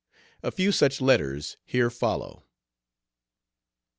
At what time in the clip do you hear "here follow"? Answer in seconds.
1.63-2.47